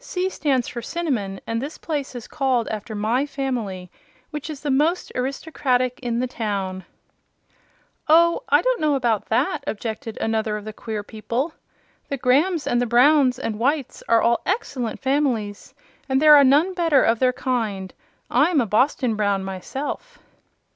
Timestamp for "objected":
9.67-10.17